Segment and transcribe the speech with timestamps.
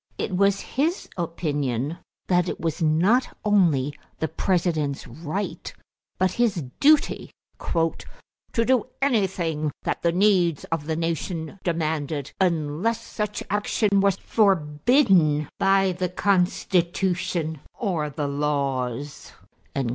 [0.17, 5.71] It was his opinion that it was not only the President's right
[6.17, 7.29] but his duty
[7.61, 15.47] "to do anything that the needs of the nation demanded unless such action was forbidden
[15.59, 19.33] by the Constitution or the laws."